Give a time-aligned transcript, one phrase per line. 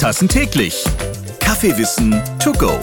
[0.00, 0.82] Tassen täglich.
[1.40, 2.80] Kaffeewissen to go.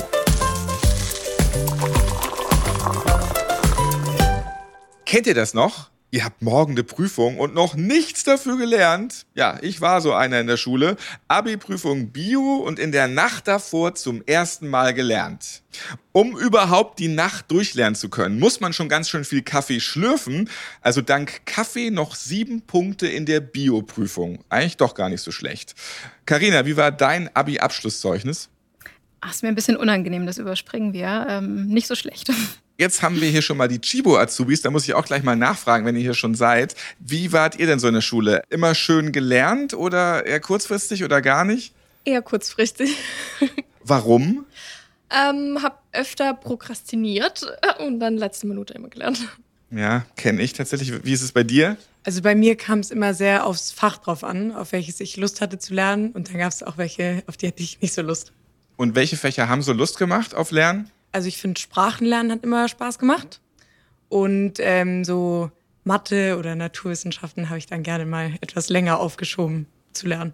[5.04, 5.90] Kennt ihr das noch?
[6.10, 9.26] Ihr habt morgen eine Prüfung und noch nichts dafür gelernt.
[9.36, 10.96] Ja, ich war so einer in der Schule.
[11.28, 15.64] Abi-Prüfung Bio und in der Nacht davor zum ersten Mal gelernt.
[16.14, 20.50] Um überhaupt die Nacht durchlernen zu können, muss man schon ganz schön viel Kaffee schlürfen.
[20.82, 24.46] Also dank Kaffee noch sieben Punkte in der Bio-Prüfung.
[24.48, 25.76] Eigentlich doch gar nicht so schlecht.
[26.26, 28.48] Karina, wie war dein Abi-Abschlusszeugnis?
[29.20, 31.28] Ach, ist mir ein bisschen unangenehm, das überspringen wir.
[31.30, 32.32] Ähm, nicht so schlecht.
[32.80, 34.62] Jetzt haben wir hier schon mal die Chibo-Azubis.
[34.62, 36.76] Da muss ich auch gleich mal nachfragen, wenn ihr hier schon seid.
[37.00, 38.44] Wie wart ihr denn so in der Schule?
[38.50, 41.74] Immer schön gelernt oder eher kurzfristig oder gar nicht?
[42.06, 42.96] Eher kurzfristig.
[43.84, 44.46] Warum?
[45.10, 49.28] Ähm, hab öfter prokrastiniert und dann letzte Minute immer gelernt.
[49.72, 51.04] Ja, kenne ich tatsächlich.
[51.04, 51.78] Wie ist es bei dir?
[52.04, 55.42] Also bei mir kam es immer sehr aufs Fach drauf an, auf welches ich Lust
[55.42, 56.12] hatte zu lernen.
[56.12, 58.34] Und dann gab es auch welche, auf die hatte ich nicht so Lust.
[58.76, 60.92] Und welche Fächer haben so Lust gemacht auf Lernen?
[61.18, 63.42] Also ich finde, Sprachenlernen hat immer Spaß gemacht.
[64.08, 65.50] Und ähm, so
[65.84, 70.34] Mathe oder Naturwissenschaften habe ich dann gerne mal etwas länger aufgeschoben zu lernen.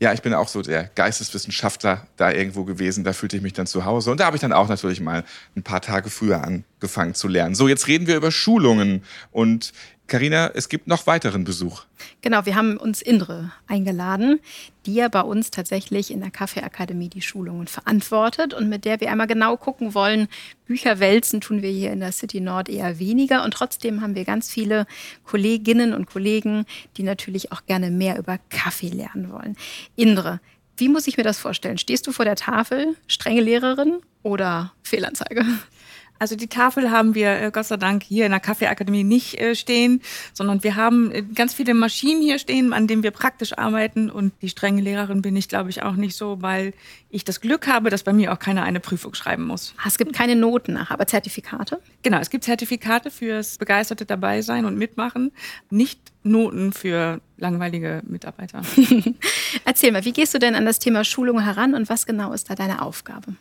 [0.00, 3.04] Ja, ich bin auch so der Geisteswissenschaftler da irgendwo gewesen.
[3.04, 4.10] Da fühlte ich mich dann zu Hause.
[4.10, 5.24] Und da habe ich dann auch natürlich mal
[5.56, 7.54] ein paar Tage früher angefangen zu lernen.
[7.54, 9.04] So, jetzt reden wir über Schulungen.
[9.30, 9.74] Und
[10.06, 11.84] Karina, es gibt noch weiteren Besuch.
[12.20, 14.38] Genau, wir haben uns Indre eingeladen,
[14.84, 19.10] die ja bei uns tatsächlich in der Kaffeeakademie die Schulungen verantwortet und mit der wir
[19.10, 20.28] einmal genau gucken wollen.
[20.66, 24.26] Bücher wälzen tun wir hier in der City Nord eher weniger und trotzdem haben wir
[24.26, 24.86] ganz viele
[25.24, 26.66] Kolleginnen und Kollegen,
[26.98, 29.56] die natürlich auch gerne mehr über Kaffee lernen wollen.
[29.96, 30.40] Indre,
[30.76, 31.78] wie muss ich mir das vorstellen?
[31.78, 35.46] Stehst du vor der Tafel, strenge Lehrerin oder Fehlanzeige?
[36.18, 39.54] Also die Tafel haben wir äh, Gott sei Dank hier in der Kaffeeakademie nicht äh,
[39.54, 40.00] stehen,
[40.32, 44.10] sondern wir haben äh, ganz viele Maschinen hier stehen, an denen wir praktisch arbeiten.
[44.10, 46.72] Und die strenge Lehrerin bin ich, glaube ich, auch nicht so, weil
[47.10, 49.74] ich das Glück habe, dass bei mir auch keiner eine Prüfung schreiben muss.
[49.78, 51.80] Ah, es gibt keine Noten nach, aber Zertifikate?
[52.02, 55.32] Genau, es gibt Zertifikate fürs begeisterte Dabeisein und Mitmachen,
[55.70, 58.62] nicht Noten für langweilige Mitarbeiter.
[59.64, 62.48] Erzähl mal, wie gehst du denn an das Thema Schulung heran und was genau ist
[62.48, 63.34] da deine Aufgabe?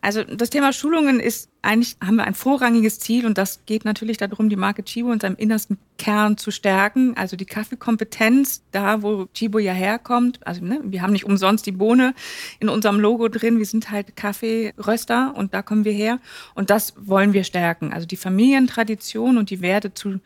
[0.00, 4.18] Also das Thema Schulungen ist eigentlich, haben wir ein vorrangiges Ziel und das geht natürlich
[4.18, 7.16] darum, die Marke Chibo in seinem innersten Kern zu stärken.
[7.16, 10.46] Also die Kaffeekompetenz, da wo Chibo ja herkommt.
[10.46, 12.14] Also ne, wir haben nicht umsonst die Bohne
[12.60, 13.58] in unserem Logo drin.
[13.58, 16.20] Wir sind halt Kaffeeröster und da kommen wir her.
[16.54, 17.92] Und das wollen wir stärken.
[17.92, 20.20] Also die Familientradition und die Werte zu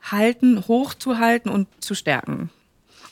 [0.00, 2.50] halten, hochzuhalten und zu stärken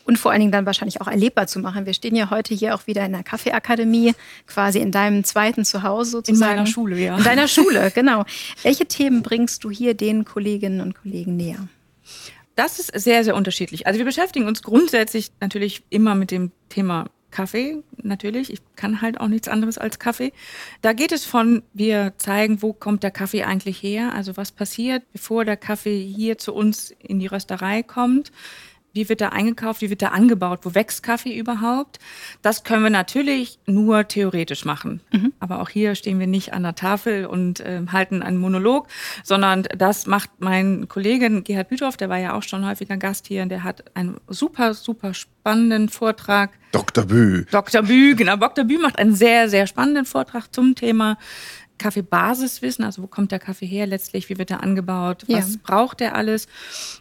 [0.07, 1.85] und vor allen Dingen dann wahrscheinlich auch erlebbar zu machen.
[1.85, 4.15] Wir stehen ja heute hier auch wieder in der Kaffeeakademie,
[4.47, 6.51] quasi in deinem zweiten Zuhause sozusagen.
[6.51, 7.19] In meiner Schule, ja.
[7.19, 8.25] In deiner Schule, genau.
[8.63, 11.69] Welche Themen bringst du hier den Kolleginnen und Kollegen näher?
[12.55, 13.87] Das ist sehr, sehr unterschiedlich.
[13.87, 18.51] Also wir beschäftigen uns grundsätzlich natürlich immer mit dem Thema Kaffee, natürlich.
[18.51, 20.33] Ich kann halt auch nichts anderes als Kaffee.
[20.81, 24.15] Da geht es von, wir zeigen, wo kommt der Kaffee eigentlich her?
[24.15, 28.33] Also was passiert, bevor der Kaffee hier zu uns in die Rösterei kommt?
[28.97, 29.83] Wie wird er eingekauft?
[29.83, 30.61] Wie wird er angebaut?
[30.63, 31.99] Wo wächst Kaffee überhaupt?
[32.43, 35.01] Das können wir natürlich nur theoretisch machen.
[35.13, 35.33] Mhm.
[35.39, 38.89] Aber auch hier stehen wir nicht an der Tafel und äh, halten einen Monolog,
[39.23, 43.43] sondern das macht mein Kollege Gerhard Büthoff, der war ja auch schon häufiger Gast hier,
[43.43, 46.51] und der hat einen super, super spannenden Vortrag.
[46.73, 47.05] Dr.
[47.05, 47.45] Bü.
[47.51, 47.83] Dr.
[47.83, 48.37] Bü, genau.
[48.37, 48.65] Dr.
[48.65, 51.19] Bü macht einen sehr, sehr spannenden Vortrag zum Thema
[51.79, 55.61] Kaffeebasiswissen, also wo kommt der Kaffee her letztlich, wie wird er angebaut, was ja.
[55.63, 56.49] braucht er alles.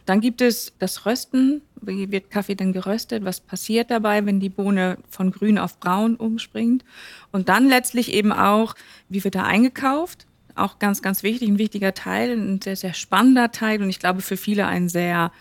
[0.04, 4.48] Dann gibt es das Rösten, wie wird Kaffee denn geröstet, was passiert dabei, wenn die
[4.48, 6.84] Bohne von grün auf braun umspringt.
[7.32, 8.74] Und dann letztlich eben auch,
[9.08, 13.52] wie wird er eingekauft, auch ganz, ganz wichtig, ein wichtiger Teil, ein sehr, sehr spannender
[13.52, 15.32] Teil und ich glaube für viele ein sehr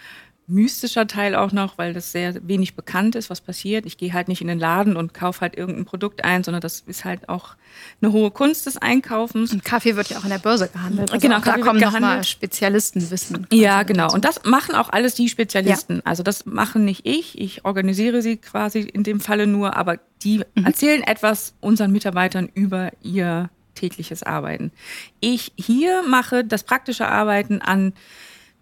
[0.47, 3.85] mystischer Teil auch noch, weil das sehr wenig bekannt ist, was passiert.
[3.85, 6.81] Ich gehe halt nicht in den Laden und kaufe halt irgendein Produkt ein, sondern das
[6.85, 7.55] ist halt auch
[8.01, 9.53] eine hohe Kunst des Einkaufens.
[9.53, 11.11] Und Kaffee wird ja auch in der Börse gehandelt.
[11.11, 13.47] Also genau, da kommen nochmal Spezialistenwissen.
[13.51, 14.13] Ja, genau.
[14.13, 15.97] Und das machen auch alles die Spezialisten.
[15.97, 16.01] Ja.
[16.05, 17.39] Also das machen nicht ich.
[17.39, 20.65] Ich organisiere sie quasi in dem Falle nur, aber die mhm.
[20.65, 24.71] erzählen etwas unseren Mitarbeitern über ihr tägliches Arbeiten.
[25.19, 27.93] Ich hier mache das praktische Arbeiten an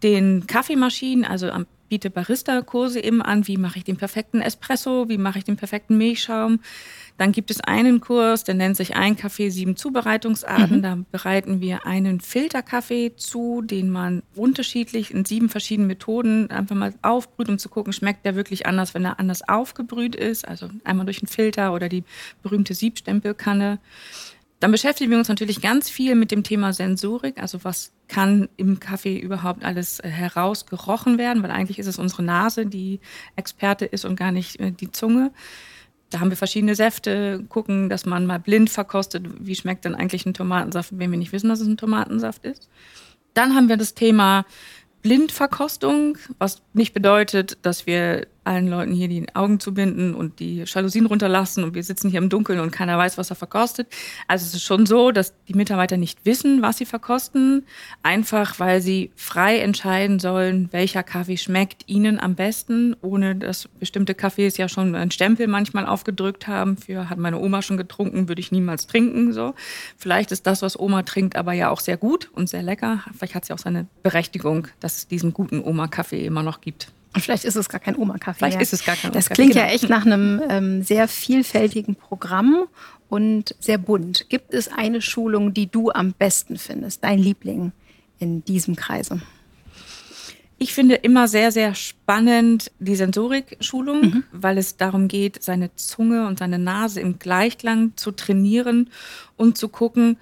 [0.04, 5.20] den Kaffeemaschinen, also am biete Barista-Kurse eben an, wie mache ich den perfekten Espresso, wie
[5.20, 6.60] mache ich den perfekten Milchschaum.
[7.20, 10.78] Dann gibt es einen Kurs, der nennt sich Ein Kaffee, sieben Zubereitungsarten.
[10.78, 10.82] Mhm.
[10.82, 16.96] Da bereiten wir einen Filterkaffee zu, den man unterschiedlich in sieben verschiedenen Methoden einfach mal
[17.04, 20.48] aufbrüht, um zu gucken, schmeckt der wirklich anders, wenn er anders aufgebrüht ist.
[20.48, 22.04] Also einmal durch einen Filter oder die
[22.42, 23.78] berühmte Siebstempelkanne.
[24.64, 28.80] Dann beschäftigen wir uns natürlich ganz viel mit dem Thema Sensorik, also was kann im
[28.80, 33.02] Kaffee überhaupt alles äh, herausgerochen werden, weil eigentlich ist es unsere Nase, die
[33.36, 35.34] Experte ist und gar nicht äh, die Zunge.
[36.12, 40.26] Da haben wir verschiedene Säfte, gucken, dass man mal blind verkostet, wie schmeckt denn eigentlich
[40.26, 42.70] ein Tomatensaft, wenn wir nicht wissen, dass es ein Tomatensaft ist.
[43.34, 44.46] Dann haben wir das Thema
[45.02, 51.06] Blindverkostung, was nicht bedeutet, dass wir allen Leuten hier die Augen zubinden und die Jalousien
[51.06, 53.88] runterlassen und wir sitzen hier im Dunkeln und keiner weiß, was er verkostet.
[54.28, 57.66] Also es ist schon so, dass die Mitarbeiter nicht wissen, was sie verkosten,
[58.02, 64.16] einfach weil sie frei entscheiden sollen, welcher Kaffee schmeckt ihnen am besten, ohne dass bestimmte
[64.16, 68.40] Kaffees ja schon einen Stempel manchmal aufgedrückt haben für hat meine Oma schon getrunken, würde
[68.40, 69.54] ich niemals trinken so.
[69.98, 73.04] Vielleicht ist das, was Oma trinkt, aber ja auch sehr gut und sehr lecker.
[73.16, 76.92] Vielleicht hat sie auch seine Berechtigung, dass es diesen guten Oma-Kaffee immer noch gibt.
[77.14, 78.40] Und vielleicht ist es gar kein Oma-Kaffee.
[78.40, 79.74] Vielleicht ist es gar kein Das klingt ja genau.
[79.74, 82.66] echt nach einem ähm, sehr vielfältigen Programm
[83.08, 84.30] und sehr bunt.
[84.30, 87.72] Gibt es eine Schulung, die du am besten findest, dein Liebling
[88.18, 89.22] in diesem Kreise?
[90.58, 96.40] Ich finde immer sehr, sehr spannend die Sensorik-Schulung, weil es darum geht, seine Zunge und
[96.40, 98.90] seine Nase im Gleichklang zu trainieren
[99.36, 100.18] und zu gucken,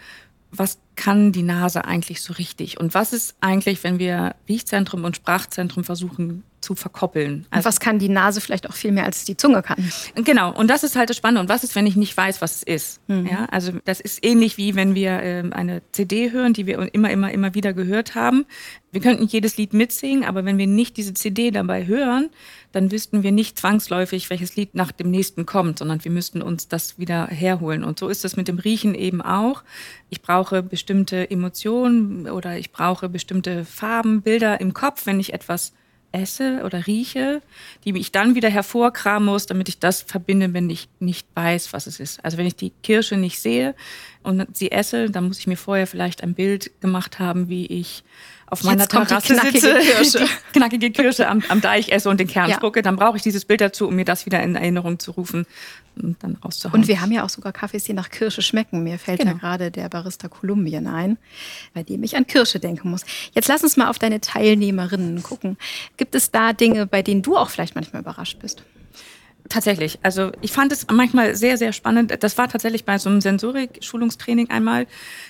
[0.51, 5.15] was kann die Nase eigentlich so richtig und was ist eigentlich, wenn wir Riechzentrum und
[5.15, 7.45] Sprachzentrum versuchen zu verkoppeln.
[7.53, 9.91] Und was kann die Nase vielleicht auch viel mehr als die Zunge kann?
[10.15, 11.41] Genau, und das ist halt das Spannende.
[11.41, 13.01] Und was ist, wenn ich nicht weiß, was es ist?
[13.07, 17.09] Ja, also das ist ähnlich wie wenn wir ähm, eine CD hören, die wir immer,
[17.09, 18.45] immer, immer wieder gehört haben.
[18.91, 22.29] Wir könnten jedes Lied mitsingen, aber wenn wir nicht diese CD dabei hören,
[22.73, 26.67] dann wüssten wir nicht zwangsläufig, welches Lied nach dem nächsten kommt, sondern wir müssten uns
[26.67, 27.83] das wieder herholen.
[27.83, 29.63] Und so ist es mit dem Riechen eben auch.
[30.09, 35.73] Ich brauche bestimmte Emotionen oder ich brauche bestimmte Farben, Bilder im Kopf, wenn ich etwas
[36.11, 37.41] esse oder rieche,
[37.85, 41.87] die ich dann wieder hervorkramen muss, damit ich das verbinde, wenn ich nicht weiß, was
[41.87, 42.23] es ist.
[42.23, 43.75] Also wenn ich die Kirsche nicht sehe
[44.23, 48.03] und sie esse, dann muss ich mir vorher vielleicht ein Bild gemacht haben, wie ich
[48.51, 50.25] auf meiner Jetzt Terrasse knackige sitze, Kirsche.
[50.53, 52.57] knackige Kirsche am, am Deich esse und den Kern Ja.
[52.57, 55.45] spucke, dann brauche ich dieses Bild dazu, um mir das wieder in Erinnerung zu rufen
[55.95, 56.81] und dann rauszuhauen.
[56.81, 58.83] Und wir haben ja auch sogar Kaffees, die nach Kirsche schmecken.
[58.83, 59.37] Mir fällt ja Genau.
[59.39, 61.17] gerade der Barista Kolumbien ein,
[61.73, 63.05] bei dem ich an Kirsche denken muss.
[63.33, 65.57] Jetzt lass uns mal auf deine Teilnehmerinnen gucken.
[65.97, 68.63] Gibt es da Dinge, bei denen du auch vielleicht manchmal überrascht bist?
[69.49, 69.99] Tatsächlich.
[70.03, 72.15] Also ich fand es manchmal sehr, sehr spannend.
[72.21, 74.87] Das war tatsächlich bei so einem Sensorik-Schulungstraining einmal.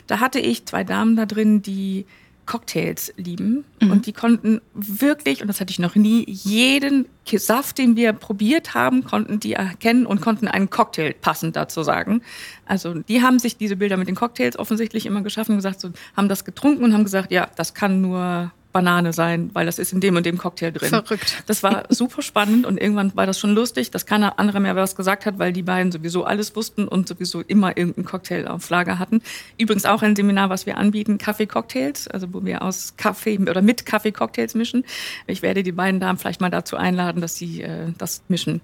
[0.07, 2.05] Da hatte ich zwei Damen da drin, die
[2.51, 3.63] Cocktails lieben.
[3.79, 8.73] Und die konnten wirklich, und das hatte ich noch nie, jeden Saft, den wir probiert
[8.73, 12.21] haben, konnten die erkennen und konnten einen Cocktail passend dazu sagen.
[12.65, 16.27] Also die haben sich diese Bilder mit den Cocktails offensichtlich immer geschaffen, gesagt, so, haben
[16.27, 19.99] das getrunken und haben gesagt, ja, das kann nur Banane sein, weil das ist in
[19.99, 20.89] dem und dem Cocktail drin.
[20.89, 21.43] Verrückt.
[21.47, 24.95] Das war super spannend und irgendwann war das schon lustig, dass keiner andere mehr was
[24.95, 28.99] gesagt hat, weil die beiden sowieso alles wussten und sowieso immer irgendeinen Cocktail auf Lager
[28.99, 29.21] hatten.
[29.57, 33.85] Übrigens auch ein Seminar, was wir anbieten, Kaffee-Cocktails, also wo wir aus Kaffee oder mit
[33.85, 34.85] Kaffee Cocktails mischen.
[35.27, 38.61] Ich werde die beiden Damen vielleicht mal dazu einladen, dass sie äh, das mischen.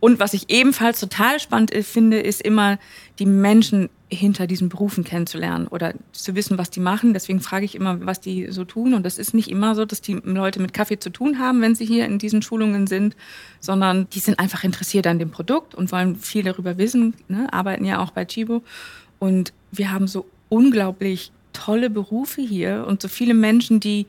[0.00, 2.78] Und was ich ebenfalls total spannend äh, finde, ist immer
[3.20, 7.14] die Menschen hinter diesen Berufen kennenzulernen oder zu wissen, was die machen.
[7.14, 8.94] Deswegen frage ich immer, was die so tun.
[8.94, 11.74] Und das ist nicht immer so, dass die Leute mit Kaffee zu tun haben, wenn
[11.74, 13.16] sie hier in diesen Schulungen sind,
[13.60, 17.52] sondern die sind einfach interessiert an dem Produkt und wollen viel darüber wissen, ne?
[17.52, 18.62] arbeiten ja auch bei Chibo.
[19.18, 24.06] Und wir haben so unglaublich tolle Berufe hier und so viele Menschen, die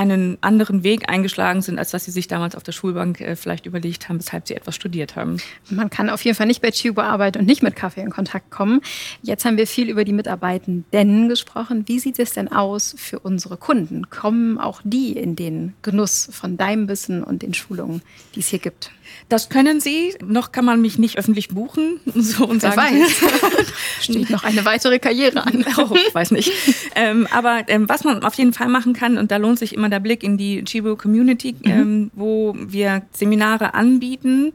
[0.00, 3.66] einen anderen Weg eingeschlagen sind, als dass sie sich damals auf der Schulbank äh, vielleicht
[3.66, 5.36] überlegt haben, weshalb sie etwas studiert haben.
[5.68, 8.50] Man kann auf jeden Fall nicht bei Chibo arbeiten und nicht mit Kaffee in Kontakt
[8.50, 8.80] kommen.
[9.22, 11.84] Jetzt haben wir viel über die Mitarbeitenden gesprochen.
[11.86, 14.08] Wie sieht es denn aus für unsere Kunden?
[14.08, 18.00] Kommen auch die in den Genuss von deinem Wissen und den Schulungen,
[18.34, 18.90] die es hier gibt?
[19.28, 20.14] Das können sie.
[20.24, 22.00] Noch kann man mich nicht öffentlich buchen.
[22.20, 23.72] So und Wer sagen, weiß.
[24.00, 25.64] Steht noch eine weitere Karriere an.
[25.78, 26.52] Oh, ich weiß nicht.
[26.94, 29.88] ähm, aber ähm, was man auf jeden Fall machen kann, und da lohnt sich immer
[29.90, 34.52] der Blick in die Chibo Community, ähm, wo wir Seminare anbieten,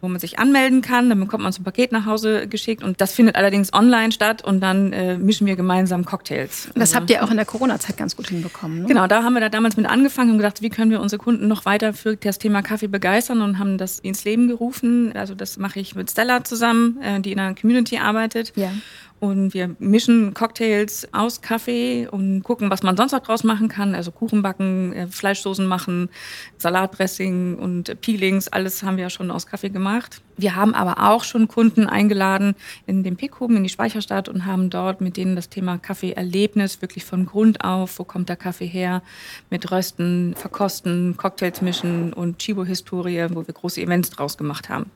[0.00, 1.08] wo man sich anmelden kann.
[1.08, 4.44] Dann bekommt man so ein Paket nach Hause geschickt und das findet allerdings online statt
[4.44, 6.68] und dann äh, mischen wir gemeinsam Cocktails.
[6.74, 8.82] Das Also- habt ihr auch in der Corona-Zeit ganz gut hinbekommen.
[8.82, 8.86] Ne?
[8.86, 11.48] Genau, da haben wir da damals mit angefangen und gedacht, wie können wir unsere Kunden
[11.48, 15.12] noch weiter für das Thema Kaffee begeistern und haben das ins Leben gerufen.
[15.14, 18.52] Also das mache ich mit Stella zusammen, äh, die in einer Community arbeitet.
[18.54, 18.70] Ja.
[19.20, 23.94] Und wir mischen Cocktails aus Kaffee und gucken, was man sonst noch draus machen kann.
[23.94, 26.08] Also Kuchen backen, äh, Fleischsoßen machen,
[26.56, 30.22] Salatdressing und Peelings, alles haben wir ja schon aus Kaffee gemacht.
[30.36, 32.54] Wir haben aber auch schon Kunden eingeladen
[32.86, 37.04] in den Pickhoben, in die Speicherstadt und haben dort mit denen das Thema Kaffeeerlebnis wirklich
[37.04, 39.02] von Grund auf, wo kommt der Kaffee her,
[39.50, 44.92] mit Rösten, Verkosten, Cocktails mischen und Chibo-Historie, wo wir große Events draus gemacht haben.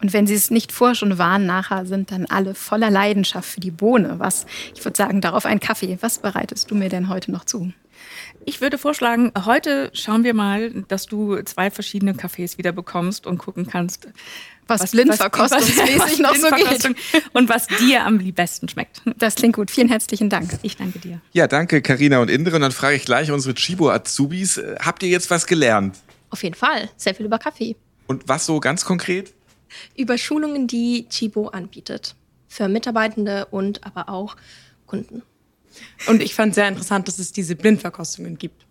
[0.00, 3.60] Und wenn sie es nicht vorher schon waren, nachher sind dann alle voller Leidenschaft für
[3.60, 4.14] die Bohne.
[4.18, 5.98] Was, ich würde sagen, darauf ein Kaffee.
[6.00, 7.72] Was bereitest du mir denn heute noch zu?
[8.46, 13.38] Ich würde vorschlagen, heute schauen wir mal, dass du zwei verschiedene Cafés wieder bekommst und
[13.38, 14.08] gucken kannst,
[14.66, 16.96] was, blindverkostungsmäßig noch so geht.
[17.32, 19.02] Und was dir am besten schmeckt.
[19.18, 19.70] Das klingt gut.
[19.70, 20.58] Vielen herzlichen Dank.
[20.62, 21.20] Ich danke dir.
[21.32, 22.56] Ja, danke Karina und Indre.
[22.56, 24.58] Und dann frage ich gleich unsere Chibo-Azubis.
[24.58, 25.98] Äh, habt ihr jetzt was gelernt?
[26.30, 26.88] Auf jeden Fall.
[26.96, 27.76] Sehr viel über Kaffee.
[28.06, 29.34] Und was so ganz konkret?
[29.96, 32.14] Über Schulungen, die Chibo anbietet.
[32.48, 34.36] Für Mitarbeitende und aber auch
[34.86, 35.22] Kunden.
[36.06, 38.66] Und ich fand sehr interessant, dass es diese Blindverkostungen gibt.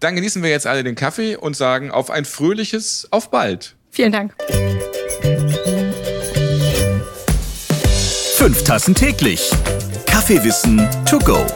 [0.00, 3.76] Dann genießen wir jetzt alle den Kaffee und sagen auf ein fröhliches Auf bald.
[3.90, 4.34] Vielen Dank.
[8.34, 9.50] Fünf Tassen täglich.
[10.06, 11.46] Kaffeewissen to go.